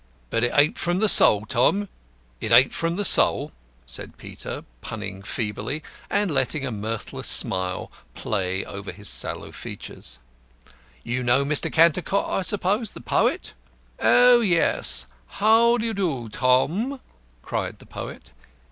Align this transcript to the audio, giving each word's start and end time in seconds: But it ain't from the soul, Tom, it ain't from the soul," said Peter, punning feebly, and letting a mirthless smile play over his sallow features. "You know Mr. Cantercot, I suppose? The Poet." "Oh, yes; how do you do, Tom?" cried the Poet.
But 0.31 0.43
it 0.43 0.51
ain't 0.55 0.79
from 0.79 0.97
the 0.97 1.07
soul, 1.07 1.45
Tom, 1.45 1.87
it 2.39 2.51
ain't 2.51 2.73
from 2.73 2.95
the 2.95 3.05
soul," 3.05 3.51
said 3.85 4.17
Peter, 4.17 4.63
punning 4.81 5.21
feebly, 5.21 5.83
and 6.09 6.31
letting 6.31 6.65
a 6.65 6.71
mirthless 6.71 7.27
smile 7.27 7.91
play 8.15 8.65
over 8.65 8.91
his 8.91 9.07
sallow 9.07 9.51
features. 9.51 10.17
"You 11.03 11.21
know 11.21 11.45
Mr. 11.45 11.71
Cantercot, 11.71 12.27
I 12.27 12.41
suppose? 12.41 12.93
The 12.93 13.01
Poet." 13.01 13.53
"Oh, 13.99 14.39
yes; 14.41 15.05
how 15.43 15.77
do 15.77 15.85
you 15.85 15.93
do, 15.93 16.29
Tom?" 16.29 16.99
cried 17.43 17.77
the 17.77 17.85
Poet. 17.85 18.31